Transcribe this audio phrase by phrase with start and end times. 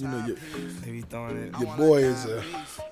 [0.00, 0.36] You know, your,
[0.82, 1.54] They be throwing it.
[1.60, 2.42] your boy is a.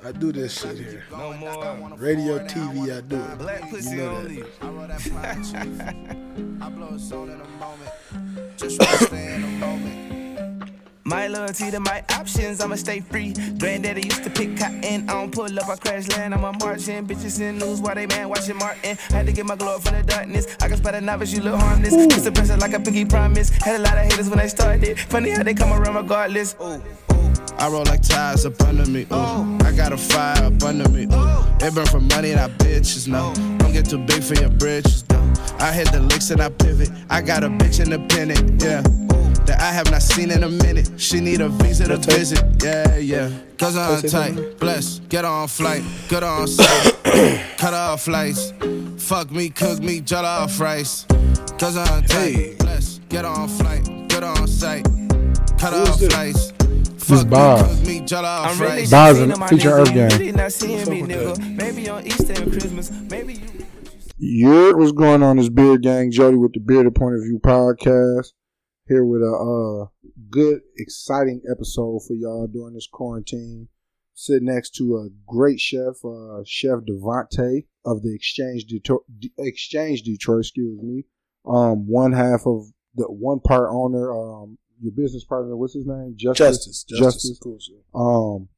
[0.05, 1.05] I do this shit here.
[1.11, 1.97] No more.
[1.97, 3.39] Radio, TV, I do it.
[3.39, 4.37] Black pussy You know only.
[4.43, 4.47] that.
[4.61, 6.61] I roll that fire.
[6.61, 7.91] I blow a song in a moment.
[8.59, 10.05] Just wanna stay in a moment.
[11.05, 13.33] My loyalty to my options, I'ma stay free.
[13.59, 17.07] Granddaddy used to pick cotton, I don't pull up, I crash land, I'm a marching.
[17.07, 18.99] Bitches in news while they man watching Martin.
[19.09, 20.47] I Had to get my glow up from the darkness.
[20.61, 21.95] I can spot a novice, you look harmless.
[21.95, 23.49] It's a pressure like a pinky promise.
[23.49, 24.99] Had a lot of haters when I started.
[25.01, 26.55] Funny how they come around regardless.
[26.61, 26.83] Ooh.
[27.59, 29.07] I roll like ties up under me.
[29.13, 29.59] Ooh.
[29.65, 31.05] I got a fire up under me.
[31.05, 31.67] Ooh.
[31.67, 33.09] It burn for money, not bitches.
[33.09, 35.03] No, don't get too big for your britches.
[35.03, 35.33] Though.
[35.59, 36.91] I hit the licks and I pivot.
[37.11, 38.63] I got a bitch in the independent.
[38.63, 38.83] Yeah.
[39.47, 40.91] That I have not seen in a minute.
[40.99, 42.45] She need a visa to visit.
[42.63, 43.31] Yeah, yeah.
[43.57, 46.95] Cause I'm tight, bless, get on flight, get on site,
[47.57, 48.53] cut off flights.
[48.99, 51.07] Fuck me, cook me, jollof off rice.
[51.59, 54.85] Cause I'm tight, bless, get on flight, get on site,
[55.59, 56.58] cut off this?
[57.09, 57.23] Flights.
[57.23, 57.79] This Fuck me, Boz.
[57.79, 58.81] cook me, jollof off I'm really rice.
[58.81, 59.71] just Bars and my feature.
[59.71, 60.11] Earth Gang.
[60.11, 61.57] Really not seeing me, Fuck with nigga.
[61.57, 62.91] Maybe on Easter and Christmas.
[62.91, 63.67] Maybe you.
[64.21, 65.37] Yeah, what's going on?
[65.37, 68.33] This Beard Gang, Jody with the Bearded Point of View podcast.
[68.87, 69.89] Here with a uh,
[70.31, 73.69] good, exciting episode for y'all during this quarantine.
[74.15, 79.03] Sitting next to a great chef, uh, Chef Devante of the Exchange Detroit,
[79.39, 81.05] Exchange Detroit, excuse me.
[81.47, 82.65] Um, one half of
[82.97, 85.57] the one part owner, um, your business partner.
[85.57, 86.15] What's his name?
[86.17, 86.85] Justice.
[86.85, 86.85] Justice.
[86.89, 87.39] Justice.
[87.43, 87.59] Cool.
[87.95, 88.49] Um,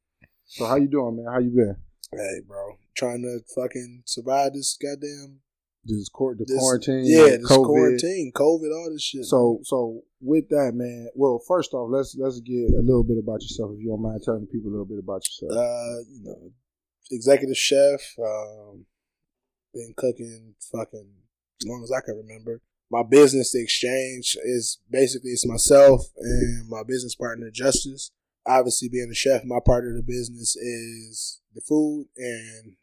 [0.45, 1.31] so how you doing, man?
[1.33, 1.75] How you been?
[2.11, 2.77] Hey, bro.
[2.95, 5.39] Trying to fucking survive this goddamn
[5.85, 7.65] This court, the this, quarantine, Yeah, this COVID.
[7.65, 9.25] quarantine, COVID, all this shit.
[9.25, 11.07] So so with that, man.
[11.15, 14.21] Well, first off, let's let's get a little bit about yourself, if you don't mind
[14.23, 15.51] telling people a little bit about yourself.
[15.57, 16.51] uh, you know,
[17.11, 18.01] executive chef.
[18.19, 18.85] Um,
[19.73, 21.07] been cooking fucking
[21.61, 22.61] as long as I can remember.
[22.91, 28.11] My business, the exchange, is basically it's myself and my business partner, Justice.
[28.45, 32.75] Obviously, being a chef, my part of the business is the food, and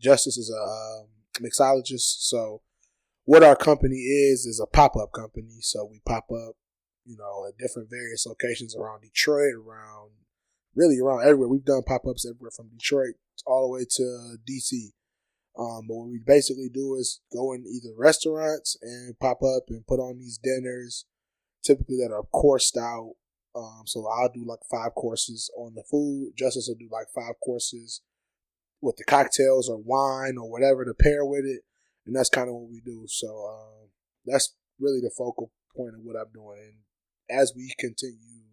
[0.00, 1.08] Justice is a um,
[1.40, 2.28] mixologist.
[2.28, 2.62] So,
[3.24, 5.58] what our company is is a pop up company.
[5.60, 6.54] So we pop up,
[7.04, 10.10] you know, at different various locations around Detroit, around
[10.76, 11.48] really around everywhere.
[11.48, 13.14] We've done pop ups everywhere from Detroit
[13.44, 14.92] all the way to DC.
[15.58, 19.86] Um, but what we basically do is go in either restaurants and pop up and
[19.86, 21.06] put on these dinners,
[21.64, 23.14] typically that are coursed out.
[23.54, 26.32] Um, so I'll do like five courses on the food.
[26.36, 28.02] Justice will do like five courses
[28.82, 31.62] with the cocktails or wine or whatever to pair with it,
[32.06, 33.04] and that's kind of what we do.
[33.08, 33.88] So um,
[34.26, 36.58] that's really the focal point of what I'm doing.
[37.30, 38.44] And as we continue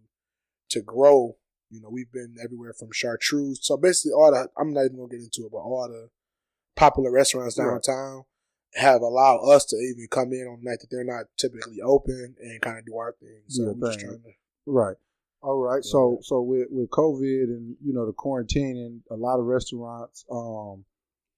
[0.70, 1.36] to grow,
[1.70, 3.58] you know, we've been everywhere from chartreuse.
[3.62, 6.08] So basically, all the I'm not even gonna get into it, but all the
[6.76, 7.66] popular restaurants Right.
[7.66, 8.24] downtown
[8.74, 12.34] have allowed us to even come in on the night that they're not typically open
[12.40, 13.42] and kind of do our thing.
[13.48, 14.30] So Do your just trying to.
[14.66, 14.96] Right.
[15.42, 15.84] All right.
[15.84, 20.24] So so with with COVID and you know the quarantine and a lot of restaurants
[20.30, 20.84] um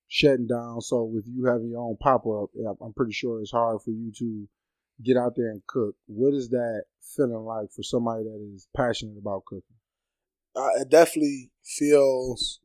[0.08, 0.80] shutting down.
[0.80, 4.12] So with you having your own pop up, I'm pretty sure it's hard for you
[4.12, 4.48] to
[5.02, 5.96] get out there and cook.
[6.06, 9.62] What is that feeling like for somebody that is passionate about cooking?
[10.54, 12.60] Uh, it definitely feels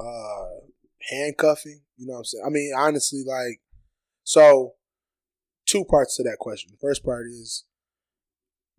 [0.00, 0.60] uh
[1.08, 1.82] handcuffing.
[1.96, 2.44] You know what I'm saying?
[2.46, 3.60] I mean, honestly, like,
[4.24, 4.74] so
[5.66, 6.70] two parts to that question.
[6.72, 7.64] The first part is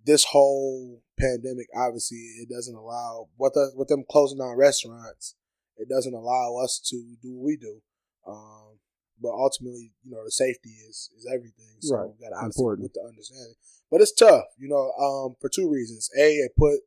[0.05, 1.67] this whole pandemic.
[1.75, 5.35] Obviously, it doesn't allow what the with them closing down restaurants.
[5.77, 7.81] It doesn't allow us to do what we do.
[8.27, 8.79] Um,
[9.21, 11.77] but ultimately, you know, the safety is is everything.
[11.81, 12.07] So Right.
[12.07, 12.83] we got to obviously Important.
[12.83, 13.55] with the understanding.
[13.89, 16.09] But it's tough, you know, um, for two reasons.
[16.17, 16.81] A, it put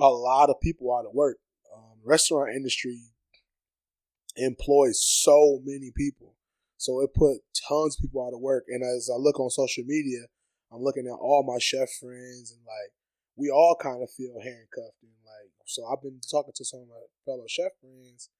[0.00, 1.38] a lot of people out of work.
[1.74, 3.09] Um, restaurant industry
[4.40, 6.34] employs so many people,
[6.76, 8.64] so it put tons of people out of work.
[8.68, 10.26] And as I look on social media,
[10.72, 12.92] I'm looking at all my chef friends, and like
[13.36, 15.02] we all kind of feel handcuffed.
[15.02, 18.30] And like, so I've been talking to some of my fellow chef friends,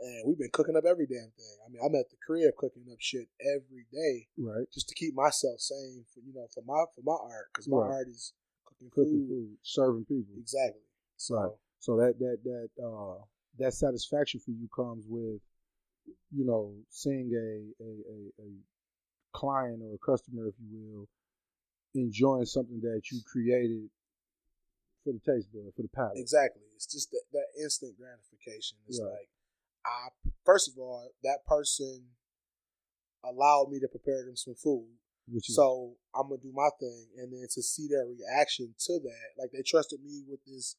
[0.00, 1.56] and we've been cooking up every damn thing.
[1.64, 4.66] I mean, I'm at the crib cooking up shit every day Right.
[4.72, 7.78] just to keep myself sane for you know for my for my art because my
[7.78, 7.92] Right.
[8.02, 8.32] art is
[8.66, 9.28] cooking, Cooking food.
[9.28, 10.34] food, serving people.
[10.38, 10.82] Exactly.
[11.16, 11.52] So Right.
[11.80, 13.22] So that that that uh
[13.58, 15.40] that satisfaction for you comes with,
[16.32, 18.50] you know, seeing a a, a, a
[19.32, 21.08] client or a customer, if you will,
[21.94, 23.88] enjoying something that you created
[25.04, 26.18] for the taste bud, for the palate.
[26.18, 28.78] exactly, it's just that, that instant gratification.
[28.86, 29.10] It's Right.
[29.10, 29.28] like
[29.86, 30.08] I
[30.44, 32.04] first of all that person
[33.24, 34.88] allowed me to prepare them some food.
[35.26, 39.00] Which is So I'm gonna do my thing, and then to see their reaction to
[39.00, 40.76] that, like they trusted me with this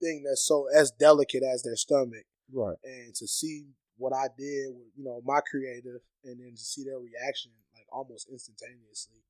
[0.00, 2.76] thing that's so as delicate as their stomach, right.
[2.84, 3.66] and to see
[3.98, 7.86] what I did with you know my creative, and then to see their reaction like
[7.92, 9.22] almost instantaneously,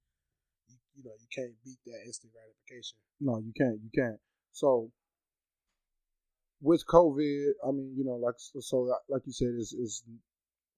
[0.68, 2.98] you, you know you can't beat that instant gratification.
[3.20, 3.78] No, you can't.
[3.82, 4.20] You can't.
[4.52, 4.90] So
[6.60, 10.02] with COVID, I mean, you know, like so, so uh, like you said, is is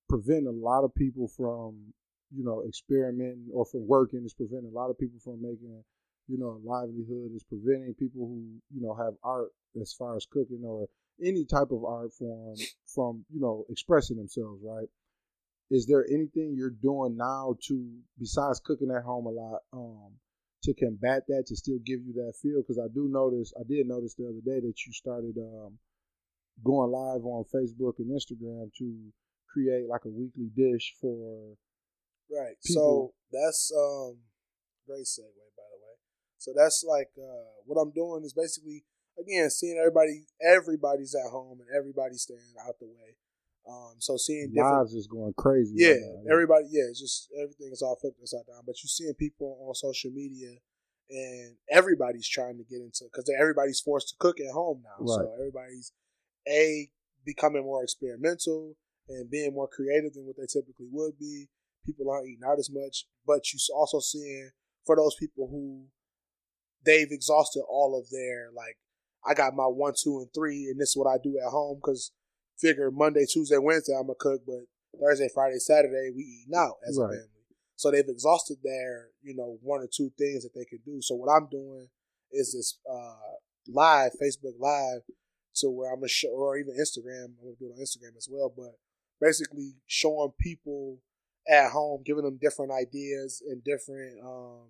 [0.09, 1.93] preventing a lot of people from,
[2.35, 4.23] you know, experimenting or from working.
[4.25, 5.83] It's preventing a lot of people from making,
[6.29, 7.31] you know, a livelihood.
[7.35, 10.87] It's preventing people who, you know, have art as far as cooking or
[11.23, 14.89] any type of art form from, you know, expressing themselves, right?
[15.71, 20.13] Is there anything you're doing now to, besides cooking at home a lot, um,
[20.65, 22.63] to combat that to still give you that feel?
[22.63, 25.79] Because I do notice, I did notice the other day that you started um,
[26.65, 29.13] going live on Facebook and Instagram to
[29.53, 31.57] create like a weekly dish for
[32.31, 32.57] Right.
[32.63, 34.19] people- So that's um
[34.87, 35.88] great segue by the way.
[36.39, 38.85] So that's like uh what I'm doing is basically
[39.19, 43.17] again seeing everybody everybody's at home and everybody's staying out the way.
[43.69, 45.75] Um so seeing different lives is going crazy.
[45.77, 46.33] yeah, right now.
[46.33, 48.63] everybody yeah, it's just everything is all flipped upside down.
[48.65, 50.57] But you're seeing people on social media
[51.11, 55.07] and everybody's trying to get into because everybody's forced to cook at home now.
[55.07, 55.93] So everybody's
[56.49, 56.91] a
[57.25, 58.75] becoming more experimental
[59.09, 61.49] and being more creative than what they typically would be.
[61.87, 64.51] People aren't eating out as much, but you're also seeing
[64.85, 65.87] for those people who
[66.85, 68.77] they've exhausted all of their like,
[69.27, 71.77] I got my one, two, and three, and this is what I do at home
[71.77, 72.13] because
[72.59, 74.65] figure Monday, Tuesday, Wednesday I'm gonna cook, but
[75.01, 77.29] Thursday, Friday, Saturday we eat out as a family.
[77.77, 81.01] So they've exhausted their, you know, one or two things that they can do.
[81.01, 81.89] So what I'm doing
[82.33, 83.37] is this uh
[83.69, 85.03] live, Facebook live,
[85.57, 88.29] to where I'm gonna show or even Instagram, I'm gonna do it on Instagram as
[88.31, 88.75] well, but
[89.21, 90.99] basically showing people
[91.49, 94.69] at home, giving them different ideas and different um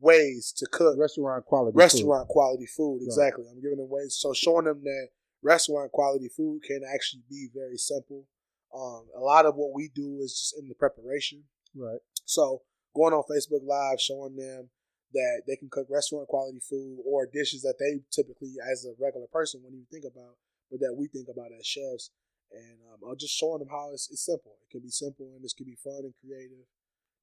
[0.00, 1.74] ways to cook restaurant quality.
[1.74, 1.78] food.
[1.78, 3.00] restaurant quality food.
[3.00, 3.06] Right.
[3.06, 3.44] Exactly.
[3.50, 4.16] I'm giving them ways.
[4.18, 5.08] So showing them that
[5.42, 8.26] restaurant quality food can actually be very simple.
[8.74, 11.44] Um, a lot of what we do is just in the preparation.
[11.74, 11.98] Right.
[12.24, 12.62] So
[12.94, 14.70] going on Facebook Live, showing them
[15.12, 19.26] that they can cook restaurant quality food or dishes that they typically, as a regular
[19.32, 20.38] person, wouldn't even think about,
[20.70, 22.10] but that we think about as chefs.
[22.52, 24.58] And um, I'm just showing them how it's, it's simple.
[24.62, 26.66] It can be simple and this can be fun and creative.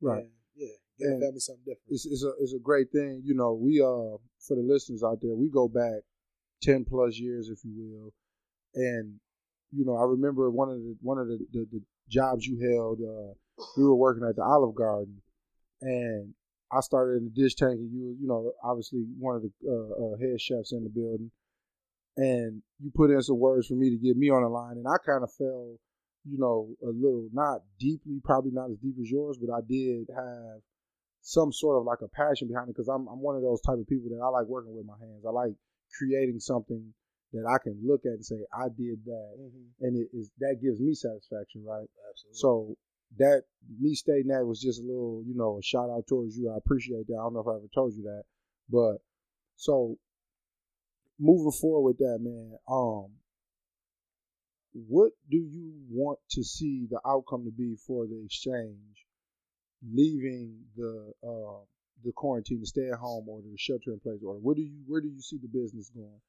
[0.01, 0.23] Right.
[0.23, 0.75] And, yeah.
[0.98, 1.89] Give And family something different.
[1.89, 3.21] it's, it's a it's a great thing.
[3.24, 6.01] You know, we uh for the listeners out there, we go back
[6.62, 8.13] ten plus years, if you will,
[8.74, 9.19] and
[9.71, 13.00] you know, I remember one of the one of the the, the jobs you held.
[13.00, 13.33] Uh,
[13.77, 15.21] we were working at the Olive Garden,
[15.81, 16.33] and
[16.71, 20.06] I started in the dish tank, and you you know, obviously one of the uh,
[20.06, 21.31] uh, head chefs in the building,
[22.18, 24.88] and you put in some words for me to get me on the line, and
[24.88, 25.77] I kind of fell.
[26.29, 30.07] You know, a little not deeply, probably not as deep as yours, but I did
[30.15, 30.62] have
[31.21, 33.77] some sort of like a passion behind it because I'm I'm one of those type
[33.79, 35.25] of people that I like working with my hands.
[35.27, 35.53] I like
[35.97, 36.94] creating something
[37.33, 39.85] that I can look at and say I did that, Mm-hmm.
[39.85, 41.88] and it is that gives me satisfaction, right?
[42.09, 42.38] Absolutely.
[42.38, 42.75] So
[43.18, 43.44] that
[43.80, 46.51] me stating that was just a little, you know, a shout out towards you.
[46.51, 47.15] I appreciate that.
[47.15, 48.23] I don't know if I ever told you that,
[48.69, 48.97] but
[49.56, 49.97] so
[51.19, 52.57] moving forward with that, man.
[52.69, 53.12] Um,
[54.88, 59.06] what do you want to see the outcome to be for the exchange,
[59.81, 61.63] leaving the uh,
[62.06, 64.39] the quarantine, the stay at home order, the shelter in place order?
[64.39, 66.21] What do you where do you see the business going?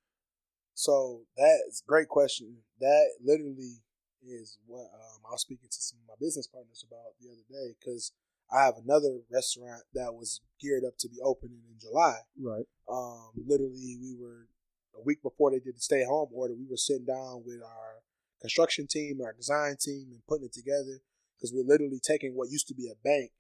[0.75, 2.57] So that's a great question.
[2.81, 3.83] That literally
[4.27, 7.45] is what um, I was speaking to some of my business partners about the other
[7.51, 8.13] day because
[8.51, 12.17] I have another restaurant that was geared up to be opening in July.
[12.41, 12.65] Right.
[12.91, 14.49] Um, literally, we were
[14.97, 16.55] a week before they did the stay home order.
[16.55, 18.01] We were sitting down with our
[18.41, 21.01] construction team, our design team, and putting it together
[21.37, 23.31] because we're literally taking what used to be a bank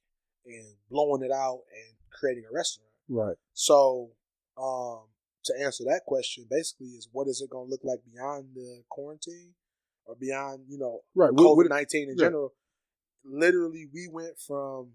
[0.47, 2.91] and blowing it out and creating a restaurant.
[3.09, 3.37] Right.
[3.55, 4.11] So,
[4.57, 5.09] um,
[5.45, 8.83] to answer that question, basically, is what is it going to look like beyond the
[8.89, 9.55] quarantine
[10.05, 11.31] or beyond, you know, Right.
[11.31, 12.25] COVID 19 in yeah.
[12.25, 12.55] general?
[13.25, 14.93] Literally, we went from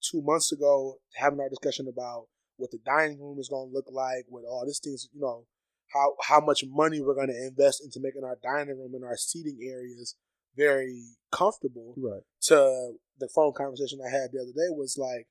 [0.00, 3.86] two months ago having our discussion about what the dining room is going to look
[3.90, 5.46] like, what all this things, you know,
[5.92, 9.16] how, how much money we're going to invest into making our dining room and our
[9.16, 10.16] seating areas
[10.56, 12.22] very comfortable right.
[12.42, 15.26] to the phone conversation I had the other day was like,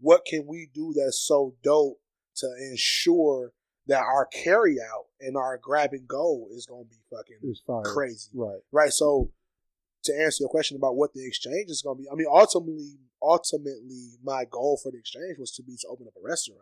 [0.00, 2.00] what can we do that's so dope
[2.36, 3.52] to ensure
[3.86, 8.30] that our carry out and our grab and go is gonna be fucking crazy.
[8.34, 8.60] Right.
[8.70, 8.92] Right.
[8.92, 9.30] So
[10.04, 14.18] to answer your question about what the exchange is gonna be, I mean ultimately ultimately
[14.22, 16.60] my goal for the exchange was to be to open up a restaurant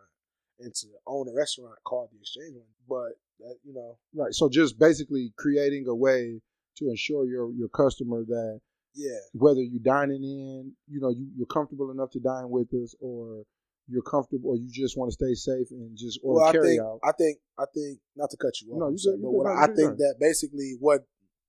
[0.61, 2.67] and to own a restaurant called the exchange one.
[2.88, 4.33] But that, you know, Right.
[4.33, 6.40] So just basically creating a way
[6.79, 8.61] to ensure your your customer that
[8.95, 9.19] yeah.
[9.33, 13.45] whether you're dining in, you know, you, you're comfortable enough to dine with us, or
[13.88, 16.69] you're comfortable, or you just want to stay safe and just order well, I carry
[16.69, 17.00] think, out.
[17.05, 19.64] I think, I think, not to cut you off, No, you you but what I,
[19.64, 21.02] I think that basically what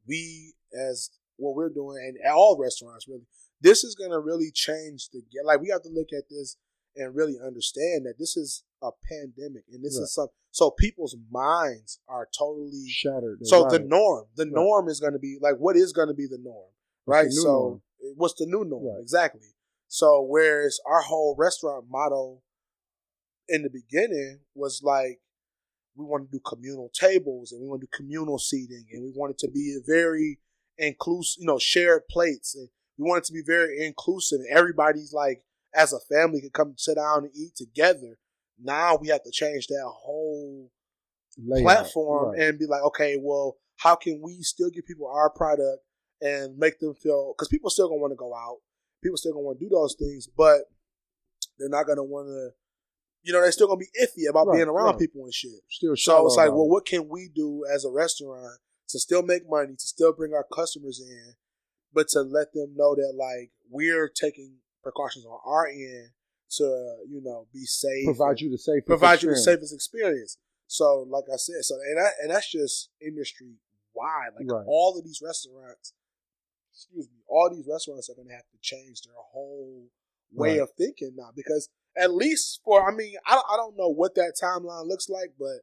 [0.07, 3.25] we as what we're doing, and at all restaurants really,
[3.61, 5.61] this is gonna really change the like.
[5.61, 6.57] We have to look at this
[6.95, 10.03] and really understand that this is a pandemic and this Right.
[10.03, 13.45] is some so people's minds are totally Shattered.
[13.45, 13.71] so Right.
[13.71, 14.53] the norm the Right.
[14.53, 16.71] norm is going to be like what is going to be the norm
[17.05, 17.81] right the so norm?
[18.03, 19.55] Eh, what's the new norm exactly
[19.87, 22.41] so whereas our whole restaurant motto
[23.47, 25.21] in the beginning was like
[25.95, 29.11] we want to do communal tables and we want to do communal seating and we
[29.15, 30.39] want it to be a very
[30.77, 35.13] inclusive you know shared plates and we want it to be very inclusive and everybody's
[35.13, 35.43] like
[35.75, 38.17] as a family could come sit down and eat together
[38.63, 40.71] now we have to change that whole
[41.37, 41.63] Layout.
[41.63, 42.41] platform Right.
[42.41, 45.83] and be like, okay, well, how can we still give people our product
[46.21, 47.33] and make them feel?
[47.35, 48.57] Because people still gonna want to go out,
[49.03, 50.61] people still gonna want to do those things, but
[51.57, 52.49] they're not gonna want to.
[53.23, 54.99] You know, they're still gonna be iffy about Right, being around right.
[54.99, 55.51] people and shit.
[55.69, 58.59] Still So it's like, well, what can we do as a restaurant
[58.89, 61.33] to still make money, to still bring our customers in,
[61.93, 66.09] but to let them know that like we're taking precautions on our end
[66.57, 66.63] to
[67.07, 70.37] you know be safe, provide you the safest provide you the safest experience.
[70.67, 73.55] So, like I said, so and that, and that's just industry
[73.93, 74.29] wide.
[74.37, 74.65] Like Right.
[74.67, 75.93] all of these restaurants,
[76.73, 79.87] excuse me, all these restaurants are going to have to change their whole
[80.33, 80.61] way Right.
[80.61, 84.33] of thinking now because at least for I mean I I don't know what that
[84.41, 85.59] timeline looks like, but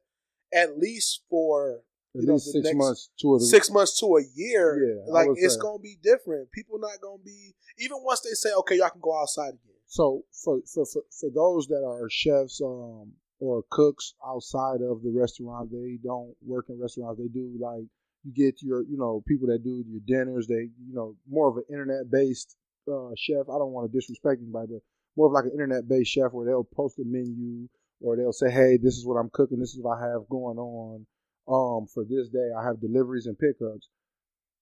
[0.53, 1.81] at least for
[2.17, 5.27] At know, least six next months to a six months to a year, Yeah, like
[5.35, 5.59] it's say.
[5.61, 6.51] gonna be different.
[6.51, 9.77] People not gonna be even once they say okay, y'all can go outside again.
[9.85, 15.11] So for, for for for those that are chefs um or cooks outside of the
[15.13, 17.19] restaurant, they don't work in restaurants.
[17.19, 17.85] They do like
[18.23, 20.47] you get your you know people that do your dinners.
[20.47, 22.57] They you know more of an internet based
[22.91, 23.49] uh, chef.
[23.49, 24.81] I don't want to disrespect anybody, but
[25.15, 27.67] more of like an internet based chef where they'll post a menu
[28.01, 29.59] or they'll say, hey, this is what I'm cooking.
[29.59, 31.05] This is what I have going on.
[31.49, 33.89] Um, for this day, I have deliveries and pickups.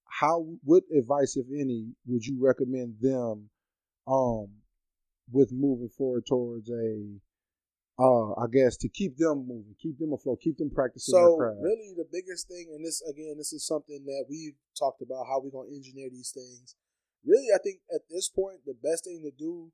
[0.06, 3.50] How what advice, if any, would you recommend them?
[4.08, 4.48] Um,
[5.32, 7.20] with moving forward towards a
[8.00, 11.94] uh I guess to keep them moving, keep them afloat, keep them practicing So really,
[11.96, 15.52] the biggest thing, and this again, this is something that we've talked about how we're
[15.52, 16.76] gonna engineer these things.
[17.26, 19.72] Really, I think at this point, the best thing to do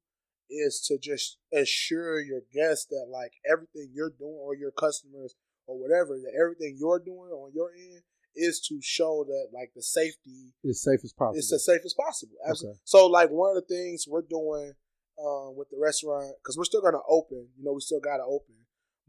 [0.49, 5.35] is to just assure your guests that like everything you're doing or your customers
[5.67, 8.01] or whatever that everything you're doing on your end
[8.35, 11.37] is to show that like the safety is safe as possible.
[11.37, 12.33] it's as safe as possible.
[12.47, 12.75] Absolutely.
[12.75, 12.79] Okay.
[12.83, 14.73] So, like one of the things we're doing
[15.23, 17.47] um, with the restaurant, because we're still going to open.
[17.57, 18.55] You know, we still got to open.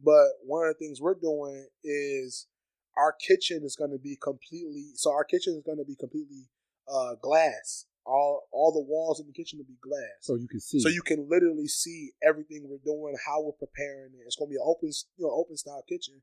[0.03, 2.47] But one of the things we're doing is
[2.97, 4.91] our kitchen is going to be completely.
[4.97, 6.51] So our kitchen is going to be completely
[6.93, 7.87] uh, glass.
[8.07, 10.21] All all the walls in the kitchen will be glass.
[10.21, 10.81] so you can see.
[10.81, 14.25] So you can literally see everything we're doing, how we're preparing it.
[14.27, 16.21] It's gonna be an open, you know, open style kitchen.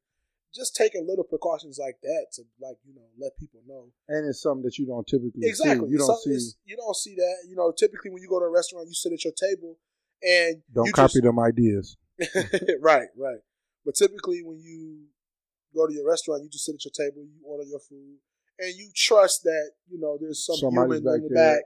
[0.53, 4.41] Just taking little precautions like that to, like, you know, let people know and it's
[4.41, 5.87] something that you don't typically Exactly.
[5.87, 5.91] see.
[5.93, 7.37] You don't see You don't see that.
[7.49, 9.77] You know, typically when you go to a restaurant, you sit at your table
[10.21, 11.97] and don't copy just- them ideas.
[12.81, 13.39] right, right.
[13.85, 15.05] But typically when you
[15.73, 18.17] go to your restaurant, you just sit at your table, you order your food,
[18.59, 21.55] and you trust that you know there's some Somebody's human in the there.
[21.55, 21.63] back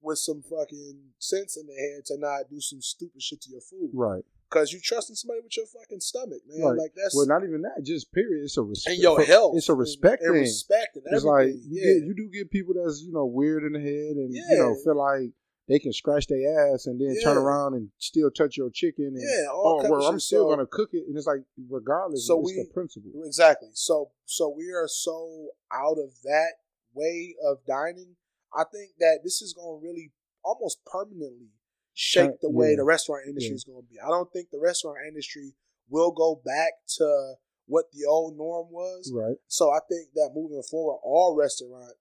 [0.00, 3.60] with some fucking sense in their head to not do some stupid shit to your
[3.60, 4.24] food Right.
[4.52, 6.62] Because you trusting somebody with your fucking stomach, man.
[6.62, 6.78] Right.
[6.78, 8.44] Like that's Well not even that, just period.
[8.44, 9.56] It's a respect and your health.
[9.56, 10.42] It's a respect and thing.
[10.42, 11.84] respect and It's like you yeah.
[12.00, 14.74] get you do get people that's, you know, weird in the head and you know,
[14.84, 15.30] feel like
[15.68, 19.22] they can scratch their ass and then turn around and still touch your chicken and
[19.22, 22.40] yeah, all oh well I'm still So- gonna cook it and it's like regardless So
[22.40, 23.12] it's we- the principle.
[23.24, 23.68] Exactly.
[23.72, 26.52] So so we are so out of that
[26.94, 28.16] way of dining.
[28.54, 30.12] I think that this is going to really
[30.44, 31.48] almost permanently
[31.94, 32.76] shape the way yeah.
[32.76, 33.54] the restaurant industry Yeah.
[33.56, 34.00] is going to be.
[34.00, 35.54] I don't think the restaurant industry
[35.88, 37.34] will go back to
[37.66, 39.12] what the old norm was.
[39.14, 39.36] Right.
[39.48, 41.94] So I think that moving forward, all restaurants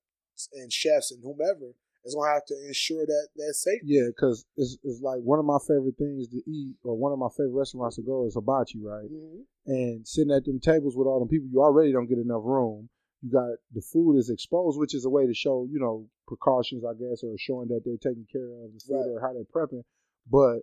[0.53, 3.85] and chefs and whomever is going to have to ensure that that safety.
[3.85, 7.19] Yeah, because it's, it's like one of my favorite things to eat, or one of
[7.19, 9.11] my favorite restaurants to go is hibachi, right?
[9.11, 9.45] Mhm.
[9.67, 12.89] And sitting at them tables with all them people, you already don't get enough room.
[13.21, 16.83] You got the food is exposed, which is a way to show, you know, precautions,
[16.83, 19.11] I guess, or showing that they're taking care of the food Right.
[19.11, 19.83] or how they're prepping.
[20.29, 20.61] But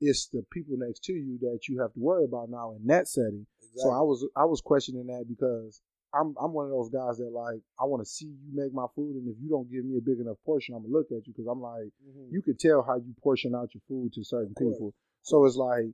[0.00, 3.08] it's the people next to you that you have to worry about now in that
[3.08, 3.46] setting.
[3.74, 5.80] So I was I was questioning that because
[6.14, 8.86] I'm I'm one of those guys that like I want to see you make my
[8.94, 11.26] food, and if you don't give me a big enough portion, I'm gonna look at
[11.26, 12.30] you because I'm like Mhm.
[12.30, 14.94] you can tell how you portion out your food to certain people.
[15.22, 15.92] So it's like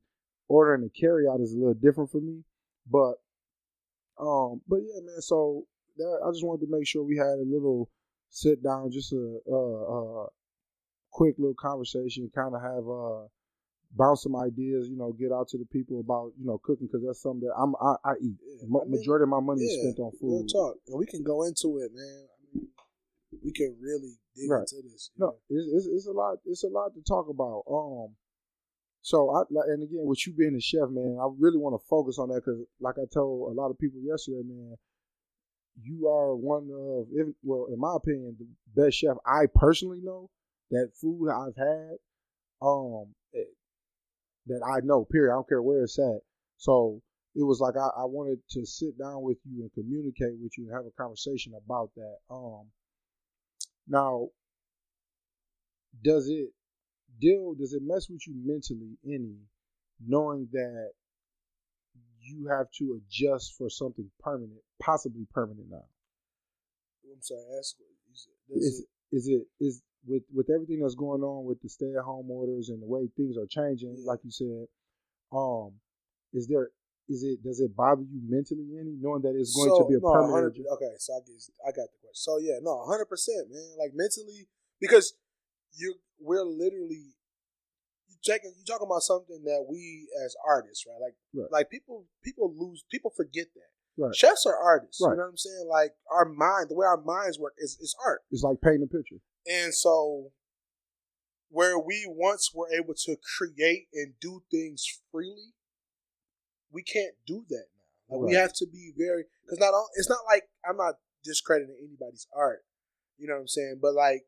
[0.49, 2.45] ordering a carry out is a little different for me.
[2.87, 3.15] But
[4.19, 5.67] um but yeah, man, so
[5.97, 7.89] that, I just wanted to make sure we had a little
[8.31, 10.27] sit down, just a uh uh
[11.11, 13.27] quick little conversation, kind of have uh
[13.95, 17.05] bounce some ideas, you know, get out to the people about, you know, cooking because
[17.07, 18.37] that's something that I'm I, I eat.
[18.41, 20.49] Yeah, Mo- I mean, majority of my money is spent on Real food.
[20.51, 20.77] talk.
[20.89, 22.25] And we can go into it, man.
[22.25, 22.69] I mean,
[23.45, 24.61] we can really dig Right.
[24.61, 25.11] into this.
[25.19, 26.39] No, it's, it's it's a lot.
[26.47, 27.65] It's a lot to talk about.
[27.71, 28.17] Um,
[29.03, 32.19] So I and again, with you being a chef, man, I really want to focus
[32.19, 34.77] on that because, like I told a lot of people yesterday, man,
[35.81, 40.31] you are one of, if, well, in my opinion, the best chef I personally know.
[40.71, 41.97] That food I've had,
[42.63, 43.41] um, eh,
[44.47, 45.05] that I know.
[45.05, 45.33] Period.
[45.33, 46.21] I don't care where it's at.
[46.57, 47.03] So
[47.35, 50.65] it was like I, I wanted to sit down with you and communicate with you
[50.65, 52.17] and have a conversation about that.
[52.31, 52.69] Um,
[53.87, 54.29] now,
[56.03, 56.49] does it
[57.21, 57.55] deal?
[57.55, 59.37] Does it mess with you mentally any,
[60.07, 60.93] knowing that
[62.23, 65.85] you have to adjust for something permanent, possibly permanent now?
[67.13, 67.43] I'm sorry.
[67.59, 67.77] Ask.
[68.09, 72.05] Does Is is it is with with everything that's going on with the stay at
[72.05, 74.07] home orders and the way things are changing, Yeah.
[74.07, 74.67] like you said,
[75.33, 75.81] um,
[76.33, 76.71] is there
[77.09, 80.01] is it does it bother you mentally any knowing that it's going to be a
[80.01, 80.57] no, permanent?
[80.57, 82.15] Okay, so I guess I got the question.
[82.15, 83.77] So yeah, no, hundred percent, man.
[83.79, 84.49] Like mentally,
[84.81, 85.15] because
[85.75, 87.15] you we're literally
[88.23, 91.01] taking you talking about something that we as artists, right?
[91.01, 91.51] Like Right.
[91.51, 94.03] like people people lose people forget that.
[94.03, 94.15] Right.
[94.15, 95.01] Chefs are artists.
[95.03, 95.13] Right.
[95.13, 95.67] You know what I'm saying?
[95.69, 98.23] Like our mind, the way our minds work is, is art.
[98.31, 99.17] It's like painting a picture.
[99.47, 100.33] And so,
[101.51, 105.53] where we once were able to create and do things freely,
[106.71, 108.17] we can't do that now.
[108.17, 109.89] Like we have to be very because not all.
[109.97, 112.65] It's not like I'm not discrediting anybody's art.
[113.19, 113.79] You know what I'm saying?
[113.81, 114.25] But like,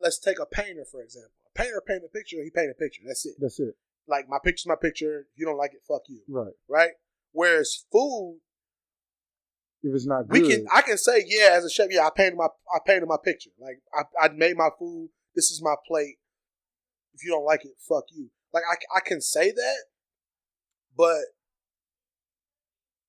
[0.00, 1.30] let's take a painter for example.
[1.54, 2.36] Painter paint a picture.
[2.42, 3.02] He paint a picture.
[3.06, 3.34] That's it.
[3.38, 3.74] That's it.
[4.06, 5.26] Like my picture's my picture.
[5.32, 6.20] If you don't like it, fuck you.
[6.28, 6.52] Right.
[6.68, 6.90] Right.
[7.32, 8.40] Whereas food,
[9.82, 10.42] If it's not good.
[10.42, 13.06] we can I can say yeah as a chef yeah I painted my I painted
[13.06, 16.16] my picture like I I made my food this is my plate
[17.14, 19.84] if you don't like it fuck you like I I can say that
[20.96, 21.22] but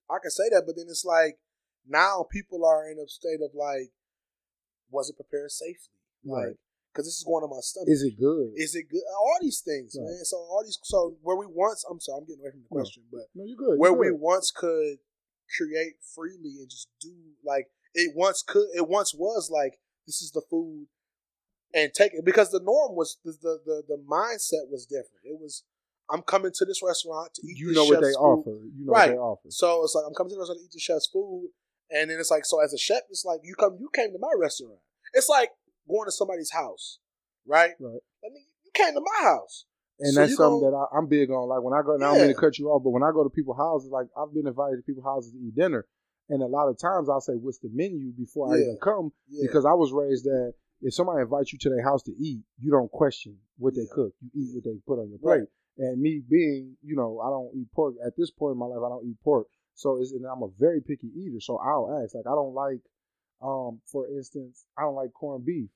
[0.09, 1.39] I can say that but then it's like
[1.87, 3.91] now people are in a state of like
[4.89, 6.55] was it prepared safely like Right.
[6.91, 8.51] Because this is going on my stomach is it good?
[8.55, 10.05] is it good all these things Right.
[10.11, 12.75] man so all these so where we once I'm sorry I'm getting away from the
[12.75, 12.81] No.
[12.83, 13.79] question but no, you're good.
[13.79, 14.19] where you're we good.
[14.19, 14.97] once could
[15.57, 20.31] create freely and just do like it once could it once was like this is
[20.31, 20.87] the food
[21.73, 25.37] and take it because the norm was the the the, the mindset was different it
[25.39, 25.63] was
[26.09, 28.19] i'm coming to this restaurant to eat you know what they food.
[28.19, 28.49] offer.
[28.49, 29.09] You know Right.
[29.09, 29.49] what they offer.
[29.49, 31.49] so it's like i'm coming to the restaurant to eat the chef's food
[31.89, 34.19] and then it's like so as a chef it's like you come you came to
[34.19, 34.79] my restaurant
[35.13, 35.49] it's like
[35.87, 36.99] going to somebody's house
[37.45, 38.01] right Right.
[38.23, 39.65] I mean, you came to my house
[39.99, 41.47] And So that's something gon- that I, I'm big on.
[41.49, 42.35] Like when I go, now I'm going Yeah.
[42.35, 44.77] to cut you off, but when I go to people's houses, like I've been invited
[44.77, 45.85] to people's houses to eat dinner,
[46.29, 49.45] and a lot of times I'll say, "What's the menu?" before I even come, yeah
[49.45, 52.71] because I was raised that if somebody invites you to their house to eat, you
[52.71, 54.13] don't question what they cook.
[54.21, 55.45] You eat what they put on your Right.
[55.45, 55.49] plate.
[55.77, 58.81] And me being, you know, I don't eat pork at this point in my life.
[58.83, 61.39] I don't eat pork, so it's, and I'm a very picky eater.
[61.39, 62.81] So I'll ask, like, I don't like,
[63.41, 65.69] um, for instance, I don't like corned beef.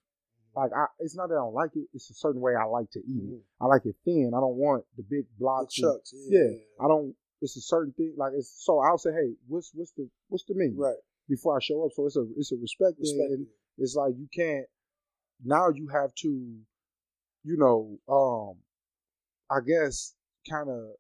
[0.56, 2.90] Like, I, it's not that I don't like it; it's a certain way I like
[2.92, 3.34] to eat it.
[3.36, 3.42] Mhm.
[3.60, 4.32] I like it thin.
[4.36, 5.78] I don't want the big the blocks.
[5.78, 7.16] and- chucks yeah, I don't.
[7.42, 8.14] It's a certain thing.
[8.18, 8.80] Like it's so.
[8.80, 10.96] I'll say, hey, what's what's the what's the menu right
[11.28, 11.92] before I show up.
[11.94, 13.48] So it's a it's a respect, thing, respect and
[13.78, 14.66] it's like you can't.
[15.44, 16.30] Now you have to,
[17.44, 18.58] you know, um,
[19.52, 20.14] I guess
[20.50, 20.92] kind of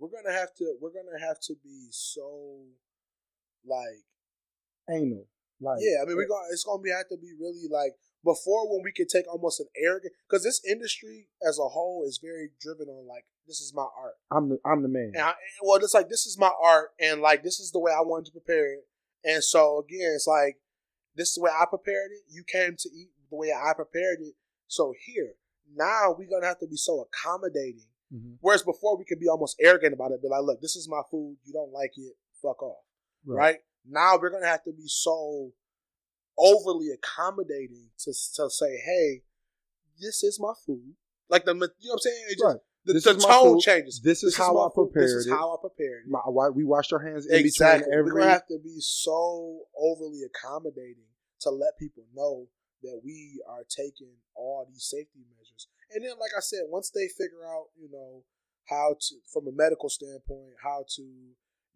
[0.00, 2.64] we're gonna have to we're gonna have to be so
[3.64, 4.02] like
[4.90, 5.26] anal.
[5.60, 7.92] Like yeah i mean we're gonna it's gonna be have to be really like
[8.24, 12.18] before when we could take almost an arrogant because this industry as a whole is
[12.22, 15.12] very driven on like this is my art I'm the I'm the man.
[15.14, 17.92] and I, well it's like this is my art and like this is the way
[17.92, 18.84] i wanted to prepare it
[19.24, 20.58] and so again it's like
[21.14, 24.18] this is the way i prepared it you came to eat the way i prepared
[24.20, 24.34] it
[24.66, 25.32] so here
[25.74, 28.38] now we're gonna have to be so accommodating Mhm.
[28.40, 31.02] Whereas before we could be almost arrogant about it, be like, look, this is my
[31.10, 31.38] food.
[31.44, 32.84] You don't like it, fuck off.
[33.24, 33.58] Right?
[33.88, 35.52] Now we're gonna have to be so
[36.38, 39.22] overly accommodating to to say, hey,
[40.00, 40.94] this is my food.
[41.28, 42.24] Like the you know what I'm saying?
[42.30, 42.56] Just, Right.
[42.84, 44.00] The, This the tone changes.
[44.00, 45.30] This is how my I prepared This is it.
[45.30, 46.10] how I prepared it.
[46.10, 47.92] My, why we washed our hands in exactly.
[47.92, 48.12] every.
[48.12, 52.46] We're gonna have to be so overly accommodating to let people know
[52.82, 55.66] that we are taking all these safety measures.
[55.92, 58.22] And then, like I said, once they figure out, you know,
[58.68, 61.02] how to, from a medical standpoint, how to,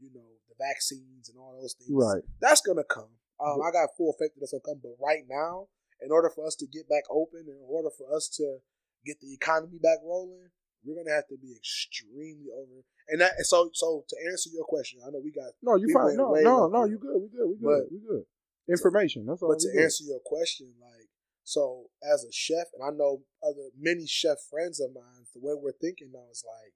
[0.01, 2.23] you know, the vaccines and all those things, Right.
[2.41, 3.13] That's gonna come.
[3.39, 4.81] Um, I got full faith that that's gonna come.
[4.83, 5.69] But right now,
[6.01, 8.59] in order for us to get back open, in order for us to
[9.05, 10.51] get the economy back rolling,
[10.85, 12.85] we're gonna have to be extremely over.
[13.09, 15.93] And that, so, so to answer your question, I know we got No, you we
[15.93, 16.17] fine.
[16.17, 16.85] No, no, no.
[16.85, 17.21] You good.
[17.21, 17.49] We good.
[17.49, 17.63] We good.
[17.63, 18.25] But- we good.
[18.69, 19.27] Information.
[19.27, 19.51] That's all.
[19.51, 19.83] But to good.
[19.83, 21.09] answer your question, like,
[21.43, 25.55] so as a chef, and I know other many chef friends of mine, the way
[25.61, 26.75] we're thinking now is like,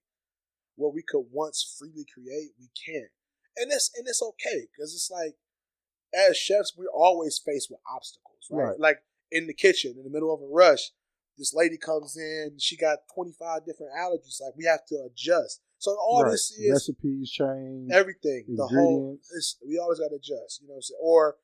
[0.76, 3.10] where we could once freely create, we can't,
[3.56, 5.34] and it's and it's okay because it's like,
[6.14, 8.64] as chefs, we're always faced with obstacles, right?
[8.64, 8.80] Right.
[8.80, 8.98] Like
[9.30, 10.90] in the kitchen, in the middle of a rush,
[11.38, 14.40] this lady comes in, she got 25 different allergies.
[14.40, 15.60] Like we have to adjust.
[15.78, 16.32] So all Right.
[16.32, 17.90] this is recipes change.
[17.90, 18.46] everything.
[18.48, 20.60] The whole it's, we always got to adjust.
[20.62, 21.00] You know what I'm saying?
[21.02, 21.36] Or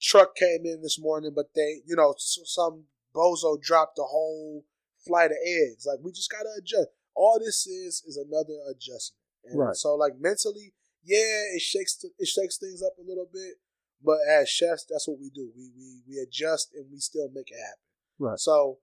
[0.00, 4.64] truck came in this morning, but they, you know, some bozo dropped the whole
[5.06, 5.86] flight of eggs.
[5.86, 6.88] Like we just got to adjust.
[7.18, 9.26] All this is is another adjustment.
[9.42, 9.74] And Right.
[9.74, 13.58] So like mentally, yeah, it shakes it shakes things up a little bit.
[13.98, 15.50] But as chefs, that's what we do.
[15.56, 17.82] We we we adjust and we still make it happen.
[18.18, 18.38] Right.
[18.38, 18.78] So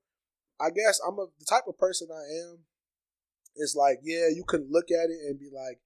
[0.60, 2.67] I guess I'm a the type of person I am.
[3.56, 5.80] It's like, yeah, you can look at it and be like,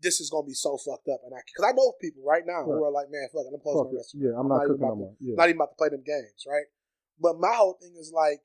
[0.00, 2.64] this is gonna be so fucked up, and I because I know people right now
[2.64, 4.24] who are like, man, fuck it, I'm Fuck closing my restaurant.
[4.24, 5.14] Yeah, I'm not even cooking no more.
[5.20, 5.36] Yeah.
[5.36, 6.64] Not even about to play them games, right?
[7.20, 8.40] But my whole thing is like,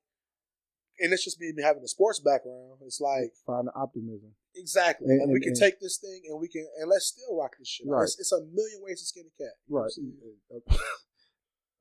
[0.99, 2.79] and it's just me having a sports background.
[2.85, 4.31] It's like Find the optimism.
[4.55, 7.37] exactly, And- and, we can and- take this thing and we can and let's still
[7.37, 7.87] rock this shit.
[7.87, 8.03] Right.
[8.03, 9.53] It's, it's a million ways to skin a cat.
[9.69, 9.81] Right.
[9.81, 10.79] what I'm saying?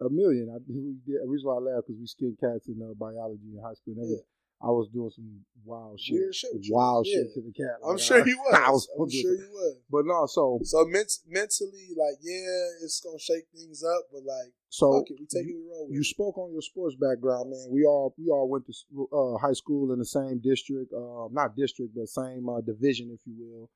[0.01, 0.51] A million.
[0.53, 3.73] I, the reason why I laugh because we skinned cats in uh, biology in high
[3.73, 3.95] school.
[3.97, 4.25] And everything.
[4.63, 6.15] I was doing some wild shit.
[6.15, 6.75] Weird shit with you.
[6.75, 7.23] Wild Yeah.
[7.25, 7.77] shit to the cat.
[7.87, 8.55] I'm sure you was.
[8.55, 9.77] I was I'm sure you was.
[9.91, 14.53] But no, so So ment- mentally, like, yeah, it's gonna shake things up, but like,
[14.71, 16.05] so we take it, roll you it.
[16.07, 17.67] spoke on your sports background, man.
[17.71, 21.55] We all we all went to uh, high school in the same district, uh, not
[21.55, 23.71] district, but same uh, division, if you will.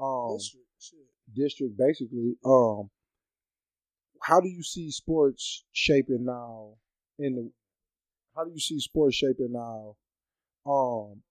[0.00, 0.98] Um, District, shit.
[1.34, 2.36] district, basically.
[2.44, 2.88] Um,
[4.22, 6.74] how do you see sports shaping now?
[7.18, 7.50] In the
[8.34, 9.96] how do you see sports shaping now?
[10.66, 11.22] Um,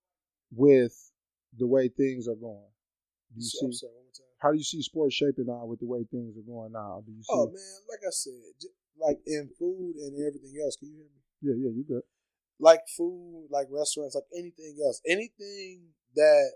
[0.52, 1.12] with
[1.58, 2.68] the way things are going,
[3.34, 3.74] do you So- see?
[3.78, 4.26] sorry, one time.
[4.40, 7.02] How do you see sports shaping now with the way things are going now?
[7.06, 7.30] Do you see?
[7.32, 8.34] Oh man, like I said,
[8.98, 10.76] like in food and everything else.
[10.78, 11.22] Can you hear me?
[11.42, 12.04] Yeah, yeah, you good.
[12.60, 16.52] Like food, like restaurants, like anything else, anything that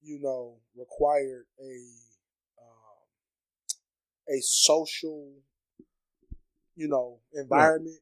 [0.00, 2.98] you know required a um,
[4.28, 5.34] a social,
[6.74, 8.00] you know, environment.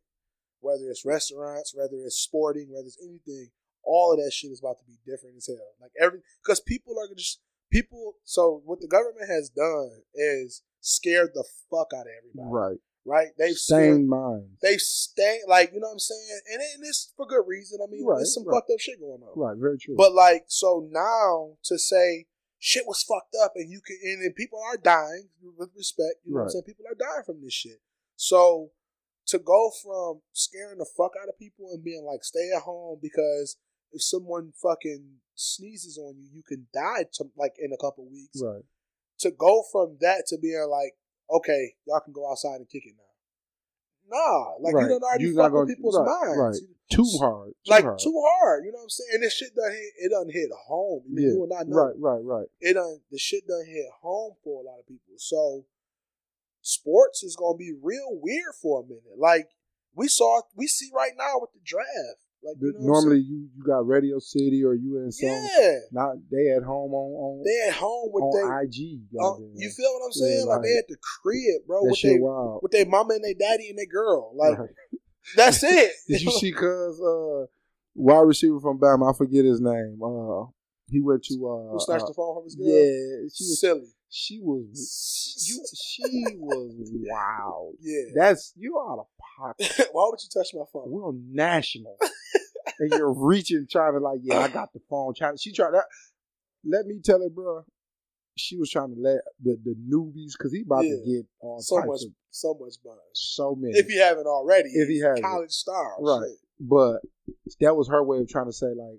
[0.60, 3.50] Whether it's restaurants, whether it's sporting, whether it's anything,
[3.90, 5.74] all of that shit is about to be different as hell.
[5.80, 8.14] Like every because people are just people.
[8.24, 12.50] So what the government has done is scared the fuck out of everybody.
[12.50, 12.78] Right.
[13.04, 13.28] Right?
[13.38, 14.60] They've Same minds.
[14.62, 17.80] they stay like you know what I'm saying, and, it, and it's for good reason.
[17.82, 18.54] I mean, Right, there's some right.
[18.54, 19.32] fucked up shit going on.
[19.34, 19.56] Right.
[19.58, 19.96] Very true.
[19.96, 22.26] But like, so now to say
[22.58, 26.20] shit was fucked up, and you can, and, then people are dying with respect.
[26.24, 26.64] You know what I'm saying?
[26.66, 27.80] People are dying from this shit.
[28.16, 28.70] So
[29.28, 32.98] to go from scaring the fuck out of people and being like, stay at home
[33.00, 33.56] because
[33.92, 38.40] if someone fucking sneezes on you, you can die to, like in a couple weeks.
[38.42, 38.62] right.
[39.20, 40.94] To go from that to being like,
[41.30, 43.04] okay, y'all can go outside and kick it now.
[44.16, 44.82] Nah, like Right.
[44.82, 46.38] you done already fucked with people's right, minds.
[46.62, 46.70] right.
[46.90, 47.52] Too hard.
[47.64, 47.98] Too like hard.
[48.00, 49.10] too hard, you know what I'm saying?
[49.14, 51.02] And this shit done hit it done hit home.
[51.06, 51.32] Mean, Yeah.
[51.34, 51.76] You will not know.
[51.76, 51.94] Right.
[51.96, 52.24] Right.
[52.24, 52.46] Right.
[52.60, 55.14] It done the shit done hit home for a lot of people.
[55.16, 55.66] So
[56.62, 59.16] sports is gonna be real weird for a minute.
[59.18, 59.50] Like
[59.94, 62.26] we saw we see right now with the draft.
[62.42, 65.28] Like you know normally you you got Radio City or you in some.
[65.28, 65.76] yeah.
[65.92, 69.00] Not they at home on on They at home with on their IG.
[69.20, 69.52] uh, goddamn.
[69.56, 70.46] you feel what I'm Yeah, saying?
[70.46, 72.60] like they like- at the crib, bro, with their wild.
[72.62, 74.32] with their mama and their daddy and their girl.
[74.34, 74.70] Like Right.
[75.36, 75.92] that's it.
[76.08, 77.44] Did you see cuz uh
[77.94, 80.00] wide receiver from Bama, I forget his name.
[80.02, 80.46] Uh
[80.88, 82.66] he went to uh, Who snatched uh the phone from his girl?
[82.66, 83.86] Yeah, she was silly.
[84.08, 87.74] she was you she was wild.
[87.80, 88.10] Yeah.
[88.14, 89.06] That's you out of
[89.40, 89.88] pocket.
[89.92, 90.90] Why would you touch my phone?
[90.90, 91.96] We're on national.
[92.78, 95.14] and you're reaching trying to like, yeah, I got the phone.
[95.14, 95.84] Trying she tried that.
[96.64, 97.64] Let me tell her, bro.
[98.36, 101.76] She was trying to let the, the newbies because he about to get all So
[101.76, 102.96] much, of so much buzz.
[103.12, 103.76] so many.
[103.76, 105.24] If he haven't already, If he hasn't.
[105.24, 106.22] college star, Right.
[106.28, 106.38] shit.
[106.60, 107.00] but
[107.60, 108.98] that was her way of trying to say like,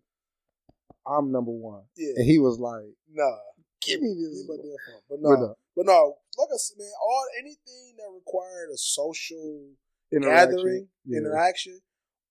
[1.07, 3.37] I'm number one, Yeah, and he was like, nah.
[3.81, 4.45] give me Give this.
[4.47, 4.75] me my damn.
[5.09, 6.15] But But no, no, but no.
[6.37, 9.69] Like I said, man, all anything that required a social
[10.11, 11.17] interaction, gathering, yeah.
[11.19, 11.81] interaction,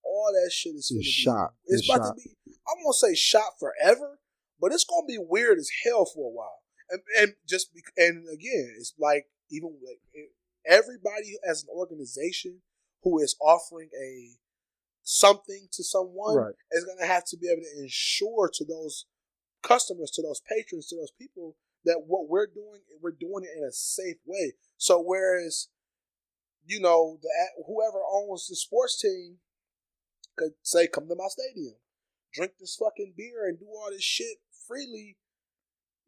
[0.05, 2.17] all that shit is It's gonna be- It's, It's about shot.
[2.17, 2.37] to be.
[2.69, 4.21] I'm gonna say shot forever,
[4.61, 6.59] but it's gonna be weird as hell for a while.
[6.91, 10.27] And, and just be, and again, it's like even like eh,
[10.67, 12.63] everybody as an organization
[13.03, 14.37] who is offering a
[15.03, 16.55] something to someone Right.
[16.73, 19.07] is gonna have to be able to ensure to those
[19.63, 23.65] customers, to those patrons, to those people that what we're doing, we're doing it in
[23.65, 24.55] a safe way.
[24.77, 25.69] So whereas,
[26.67, 27.29] you know, the
[27.67, 29.39] whoever owns the sports team
[30.37, 31.75] could say, "Come to my stadium,
[32.33, 35.17] drink this fucking beer, and do all this shit freely."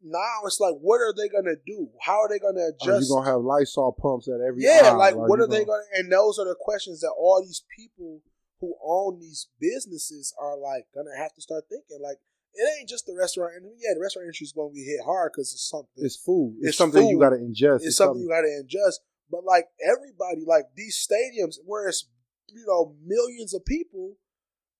[0.05, 1.89] Now it's like, what are they gonna do?
[2.01, 3.09] How are they gonna oh, Are adjust?
[3.09, 4.97] you gonna have Lysol pumps at every yeah, aisle?
[4.97, 5.83] like Are what are they gonna?
[5.95, 8.21] And those are the questions that all these people
[8.59, 11.99] who own these businesses are like gonna have to start thinking.
[12.01, 12.17] Like
[12.53, 13.53] it ain't just the restaurant.
[13.55, 16.03] And yeah, the restaurant industry is gonna be hit hard because it's something.
[16.03, 16.55] It's food.
[16.59, 17.83] It's, It's something you got to ingest.
[17.83, 19.01] it's something you got to adjust.
[19.31, 22.07] But like everybody, like these stadiums where it's
[22.49, 24.15] you know millions of people,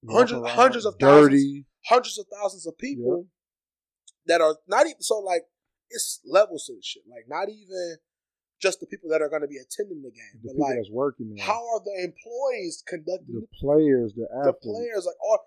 [0.09, 1.65] hundreds, hundreds of thousands, dirty.
[1.85, 3.27] hundreds of thousands of people
[4.27, 5.43] that are not even so like
[5.89, 7.03] it's levels to the shit.
[7.09, 7.97] Like not even
[8.61, 10.75] just the people that are going to be attending the game, The but people like
[10.77, 11.45] that's working there.
[11.45, 15.05] how are the employees conducting the players, the the players?
[15.05, 15.39] Like, all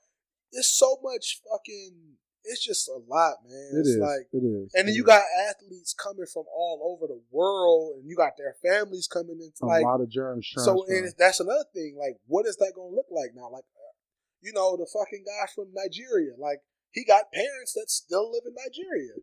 [0.53, 2.17] it's so much fucking.
[2.47, 3.71] It's just a lot, man.
[3.75, 4.01] It it's is.
[4.01, 4.73] like it is.
[4.75, 8.55] And then you got athletes coming from all over the world, and you got their
[8.63, 9.51] families coming in.
[9.63, 11.97] a Like, lot of germs so, and that's another thing.
[11.99, 13.51] Like, what is that going to look like now?
[13.51, 13.93] Like, uh,
[14.41, 16.33] you know, the fucking guy from Nigeria.
[16.39, 16.61] Like,
[16.93, 19.15] he got parents that still live in Nigeria.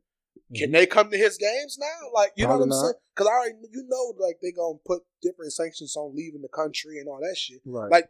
[0.56, 0.74] Can Mhm.
[0.74, 2.12] they come to his games now?
[2.14, 2.82] Like, you know what I'm not.
[2.82, 2.94] saying?
[3.16, 7.00] Because I already, you know, like they gonna put different sanctions on leaving the country
[7.00, 7.62] and all that shit.
[7.66, 7.90] right.
[7.90, 8.10] Like,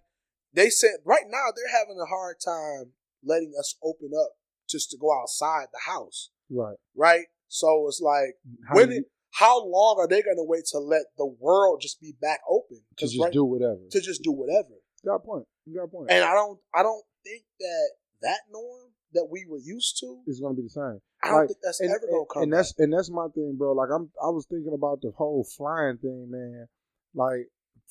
[0.51, 4.35] they said right now they're having a hard time letting us open up
[4.69, 6.77] just to go outside the house, right.
[6.95, 7.25] right?
[7.47, 8.35] So it's like
[8.67, 11.99] How when it, how long are they going to wait to let the world just
[12.01, 12.81] be back open?
[12.97, 13.79] to just right- do whatever.
[13.91, 14.75] to just do whatever.
[15.05, 15.45] Got a point.
[15.73, 16.11] Got a point.
[16.11, 17.89] And I don't I don't think that
[18.21, 20.99] that norm that we were used to, is gonna be the same.
[21.21, 22.43] I don't Like, think that's and, ever going to come.
[22.43, 23.73] and that's and that's my thing, bro.
[23.73, 26.67] Like I'm, I was thinking about the whole flying thing, man.
[27.13, 27.47] Like